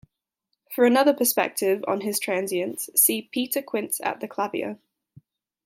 For 0.73 0.83
another 0.83 1.13
perspective 1.13 1.85
on 1.87 1.99
this 1.99 2.17
transience 2.17 2.89
see 2.95 3.21
"Peter 3.31 3.61
Quince 3.61 4.01
at 4.03 4.19
the 4.19 4.27
Clavier". 4.27 4.79